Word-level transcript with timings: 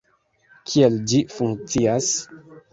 Kiel 0.71 0.97
ĝi 1.13 1.21
funkcias? 1.37 2.13